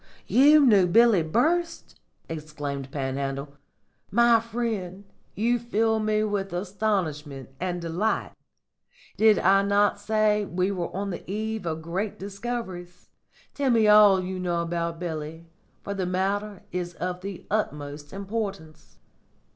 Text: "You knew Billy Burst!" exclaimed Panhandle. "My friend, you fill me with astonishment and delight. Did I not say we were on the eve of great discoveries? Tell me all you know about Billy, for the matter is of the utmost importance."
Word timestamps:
"You 0.25 0.65
knew 0.65 0.87
Billy 0.87 1.21
Burst!" 1.21 1.99
exclaimed 2.27 2.89
Panhandle. 2.91 3.53
"My 4.09 4.39
friend, 4.39 5.03
you 5.35 5.59
fill 5.59 5.99
me 5.99 6.23
with 6.23 6.51
astonishment 6.53 7.49
and 7.59 7.79
delight. 7.79 8.31
Did 9.15 9.37
I 9.37 9.61
not 9.61 9.99
say 9.99 10.43
we 10.43 10.71
were 10.71 10.89
on 10.95 11.11
the 11.11 11.23
eve 11.29 11.67
of 11.67 11.83
great 11.83 12.17
discoveries? 12.17 13.09
Tell 13.53 13.69
me 13.69 13.87
all 13.87 14.23
you 14.23 14.39
know 14.39 14.63
about 14.63 14.99
Billy, 14.99 15.45
for 15.83 15.93
the 15.93 16.07
matter 16.07 16.63
is 16.71 16.95
of 16.95 17.21
the 17.21 17.45
utmost 17.51 18.11
importance." 18.11 18.97